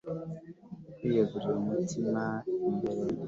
kwiyegurira 0.95 1.53
umutima 1.61 2.07
imbere 2.67 3.03